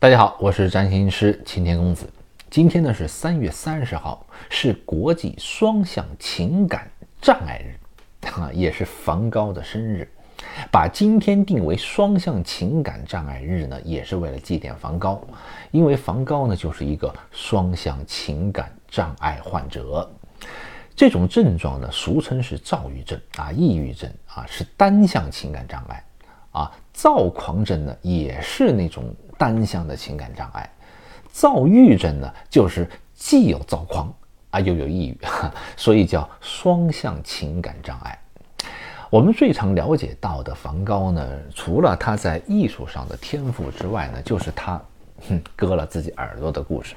[0.00, 2.08] 大家好，我是占星师青天公子。
[2.48, 7.76] 今天呢是三月三十号，是国际双向情感障碍日，
[8.40, 10.10] 啊，也是梵高的生日。
[10.72, 15.22] 把今天定为双向情感障碍日呢，也是为了祭奠梵高，
[15.70, 20.10] 因为梵高呢就是一个双向情感障碍患者。
[20.96, 26.02] 这种症状呢，俗称是躁郁症啊、抑郁症啊，是单向情感障碍
[26.52, 26.72] 啊。
[26.90, 29.04] 躁狂症呢，也是那种。
[29.40, 30.68] 单向的情感障碍，
[31.32, 34.12] 躁郁症呢，就是既有躁狂
[34.50, 35.18] 啊，又有抑郁，
[35.78, 38.18] 所以叫双向情感障碍。
[39.08, 44.78] 我们最常了解到的梵高呢，除了他在艺术上的天赋之外呢，就是他
[45.26, 46.94] 哼割了自己耳朵的故事。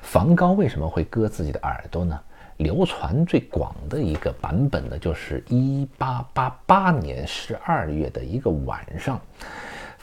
[0.00, 2.16] 梵高为什么会割自己的耳朵呢？
[2.58, 9.20] 流传最广的一个版本呢，就是一八八八年十二月的一个晚上。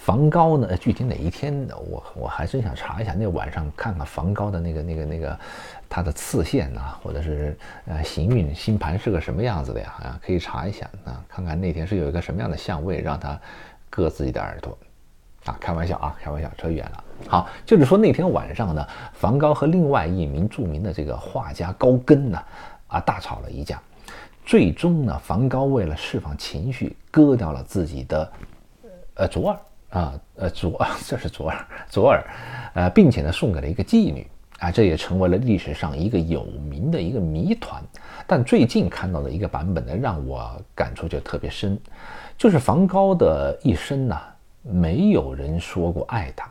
[0.03, 0.75] 梵高呢？
[0.77, 1.67] 具体哪一天？
[1.87, 5.39] 我我还真想查一下，那晚上看看梵高的那个那个那个
[5.87, 9.93] 他的次线呐，或者是呃行运星盘是个什么样子的呀？
[10.01, 13.39] 啊，可以查一下啊，看看那天是有一个什么样的相位让他
[13.91, 14.75] 割自己的耳朵
[15.45, 15.55] 啊？
[15.61, 17.03] 开玩笑啊，开玩笑，扯远了。
[17.27, 22.43] 好，就是说那天晚上呢，梵高和另外一名著名的这个画家高更呢
[22.87, 23.79] 啊大吵了一架，
[24.43, 28.31] 最终呢，梵高为了释放情绪，割掉了自己的
[29.13, 29.59] 呃左耳。
[29.91, 32.23] 啊，呃，左， 这是左耳，左耳，
[32.73, 34.25] 呃，并且呢，送给了一个妓女，
[34.59, 37.81] 啊，这也成为了历史上一个有名的一个谜团。
[38.25, 41.77] 但最近看到的一个版本呢，让我感触就特别深，
[42.37, 44.17] 就是梵高的一生呢，
[44.61, 46.49] 没有人说过爱他，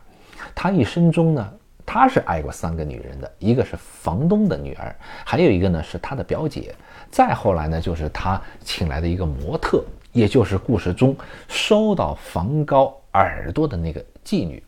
[0.54, 1.52] 他一生中呢，
[1.86, 6.74] 他是爱过三个女人的，一个是房东的女儿，还有一个呢是他的表姐，
[7.10, 11.16] 再后来呢，就是他请来的一个模特，也就是故事中
[11.48, 12.96] 收到梵高。
[13.14, 14.62] 耳朵的那个妓女，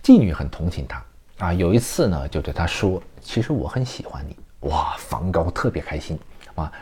[0.00, 1.04] 妓女很同情他
[1.38, 1.52] 啊。
[1.52, 4.36] 有一次呢，就对他说：“其实我很喜欢你。”
[4.70, 6.16] 哇，梵高特别开心
[6.54, 6.72] 啊，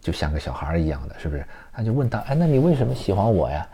[0.00, 1.46] 就像个小孩一样的，是不是？
[1.70, 3.68] 他就问他：“哎，那你为什么喜欢我呀？”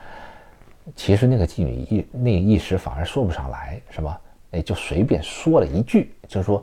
[0.97, 4.21] 其实那个妓女一那一时反而说不上来，是吧？
[4.51, 6.61] 哎，就随便说了一句，就说：“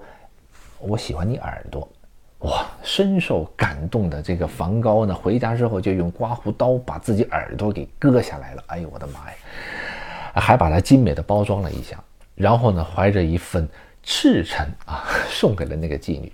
[0.80, 1.88] 我喜欢你耳朵。”
[2.40, 8.64] 哇，深受感动的这个梵高呢，回家之后就用刮胡刀把自己耳朵给割下来了。
[8.68, 9.36] 哎呦，我的妈呀！
[10.36, 11.98] 还把它精美的包装了一下，
[12.36, 13.68] 然后呢，怀着一份
[14.04, 16.32] 赤诚啊，送给了那个妓女。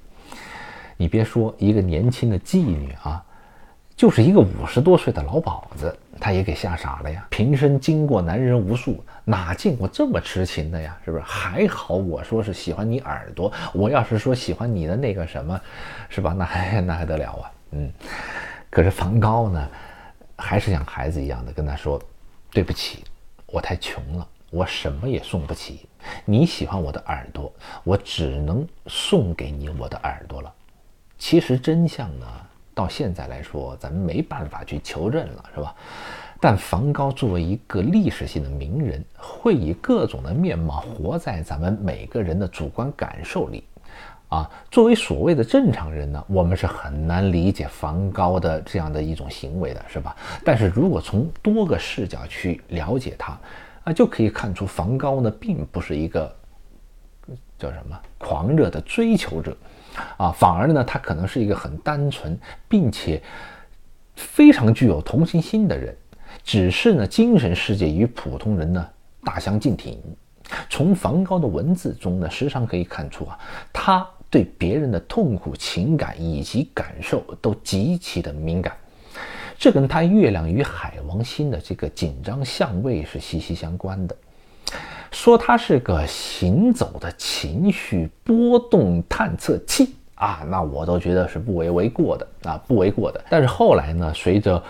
[0.97, 3.23] 你别说，一个年轻的妓女啊，
[3.95, 7.28] 就是一个五十多岁的老鸨子，他也给吓傻了呀。
[7.30, 10.98] 平生经过男人无数，哪见过这么痴情的呀？
[11.04, 11.24] 是不是？
[11.24, 15.60] 还好我说是喜欢你耳朵，我要是说喜欢你的那个什么，
[16.08, 16.31] 是吧？
[16.31, 17.52] 那还那还得了啊？
[17.72, 17.92] 嗯。
[18.70, 19.70] 可是梵高呢，
[20.38, 22.02] 还是像孩子一样的跟他说
[22.54, 23.04] ：“对不起。”
[23.52, 25.86] 我太穷了，我什么也送不起。
[26.24, 27.52] 你喜欢我的耳朵，
[27.84, 30.54] 我只能送给你我的耳朵了。
[31.18, 32.26] 其实真相呢，
[32.74, 35.76] 到现在来说，咱们没办法去求证了，是吧？
[36.40, 43.64] 但梵高作为一个历史性的名人，会以各种的面貌活在咱们每个人的主观感受里。
[44.30, 50.16] 啊，作为所谓的正常人呢，我们是很难理解梵高的这样的一种行为的，是吧？
[50.46, 53.38] 但是如果从多个视角去了解他，
[53.84, 56.34] 啊，就可以看出梵高呢，并不是一个
[57.58, 59.56] 叫什么狂热的追求者，
[60.18, 62.38] 啊，反而呢，他可能是一个很单纯
[62.68, 63.22] 并且
[64.16, 65.96] 非常具有同情心的人，
[66.44, 68.90] 只是呢，精神世界与普通人呢
[69.24, 70.00] 大相径庭。
[70.70, 73.40] 从梵高的文字中呢，时常可以看出啊，
[73.74, 74.08] 他。
[74.31, 78.74] 对别人的痛苦情感以及感受都极其的敏感，
[79.58, 84.16] 这跟他月亮与海王星的这个紧张相位是息息相关的。
[85.12, 89.94] 说他是个行走的情绪波动探测器。
[90.16, 92.28] 啊，那我都觉得是不为为过的。
[92.44, 93.24] 啊，不为过的。
[93.30, 94.62] 但是后来呢，随着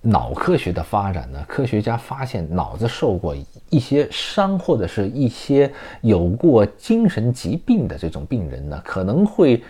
[0.00, 3.34] 脑科学的发展呢，科学家发现脑子受过
[3.70, 9.62] 一些伤或者是一些有过精神疾病的这种病人呢，可能会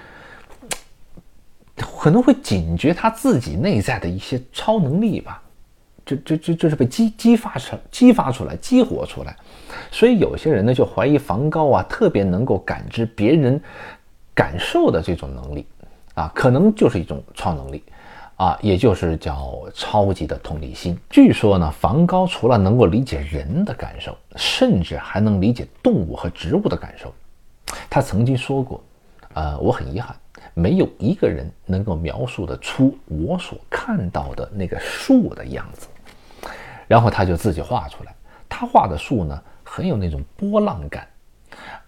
[1.76, 5.42] 可能会警觉他自己内在的一些超能力吧，
[6.04, 9.36] 这这这这是被激激发成激发出来激活出来，
[9.90, 13.60] 所以有些人呢就怀疑梵高啊特别能够感知别人
[14.34, 15.66] 感受的这种能力
[16.14, 17.82] 啊，可能就是一种超能力。
[18.36, 20.98] 啊，也就是叫超级的同理心。
[21.08, 27.14] 据说呢，梵高除了能够理解人的感受，甚至还能理解动物和植物的感受。
[27.88, 28.82] 他曾经说过
[29.34, 30.16] ：“呃，我很遗憾，
[30.52, 35.86] 没有一个人能够描述得出我所看到的那个树的样子。”
[36.86, 38.14] 然后他就自己画出来。
[38.48, 41.06] 他画的树呢，很有那种波浪感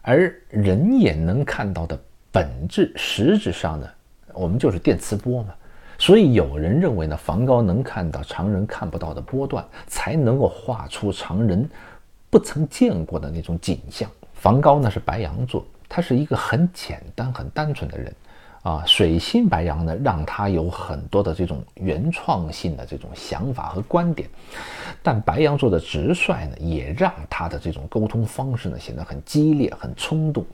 [0.02, 1.98] 而人眼能看到的
[2.32, 3.88] 本质，实质上呢，
[4.32, 5.54] 我们就是电磁波嘛。
[5.98, 11.68] 所以有人认为呢，梵高能看到常人看不到的波段，才能够画出常人
[12.28, 14.10] 不曾见过的那种景象。
[14.34, 18.14] 梵高呢是白羊座，他是一个很简单、很单纯的人。
[18.66, 24.28] 啊，水星白羊呢，让他有很多的这种原创性的这种想法和观点，
[25.04, 30.44] 但白羊座的直率呢，也让他的这种沟通方式呢显得很激烈、很冲动。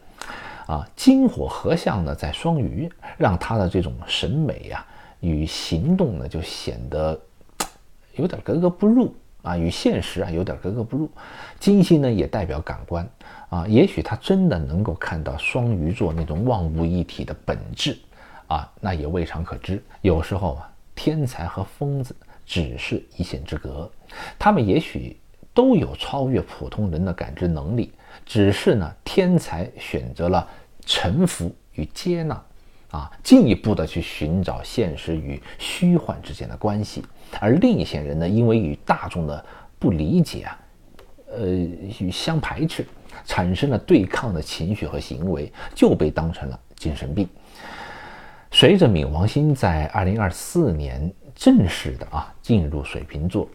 [0.67, 2.87] 啊，金火合相呢在双鱼，
[3.17, 4.85] 让他的这种审美呀
[5.21, 7.19] 与行动呢就显得
[8.17, 11.11] 有点格格不入啊，与现实啊有点格格不入。
[11.59, 13.09] 金星呢也代表感官。
[13.51, 17.99] 啊，也许他真的能够看到双鱼座那种万物一体的本质，
[18.47, 19.83] 啊，那也未尝可知。
[20.01, 22.17] 有时候啊，天才和疯子
[22.47, 23.91] 只是一线之隔，
[24.39, 25.21] 他们也许
[25.53, 27.93] 都有超越普通人的感知能力，
[28.25, 30.49] 只是呢，天才选择了
[30.87, 32.43] 臣服与接纳，
[32.93, 37.05] 啊，进一步的去寻找现实与虚幻之间的关系，
[37.41, 39.45] 而另一些人呢，因为与大众的
[39.81, 40.61] 不理解啊，
[41.33, 41.47] 呃，
[41.99, 42.87] 与相排斥。
[43.27, 47.29] 产生了对抗的情绪和行为，就被当成了精神病。
[48.51, 53.47] 随着冥王星在二零二四年正式的啊进入水瓶座，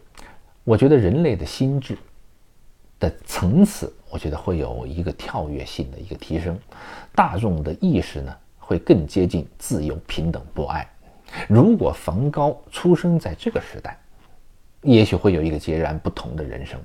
[0.62, 1.98] 我觉得人类的心智
[3.00, 6.56] 的层次，我觉得会有一个跳跃性的一个提升，
[7.14, 8.34] 大众的意识呢
[8.68, 10.86] 会更接近自由、平等、博爱。
[11.48, 13.98] 如果梵高出生在这个时代，
[14.82, 16.78] 也许会有一个截然不同的人生。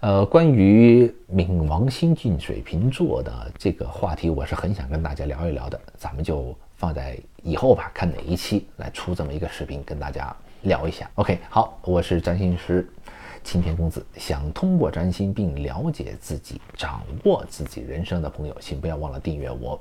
[0.00, 11.10] 呃，关于冥王星进水瓶座的这个话题，我是很想跟大家聊一聊的，咱们就放在以后吧，看哪一期来出这么一个视频跟大家聊一下。
[11.16, 12.88] OK，好，我是占星师
[13.44, 19.78] 青天公子，想通过占星并了解自己、掌握自己人生的朋友，请不要忘了订阅我，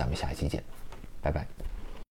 [0.00, 0.64] 咱们下一期见，
[1.20, 1.46] 拜拜。